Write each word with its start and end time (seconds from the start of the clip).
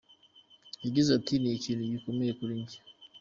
Yagize 0.83 1.09
ati 1.17 1.33
“Ni 1.37 1.49
ikintu 1.57 1.83
gikomeye 1.93 2.31
kuri 2.39 2.53
njye. 2.61 2.79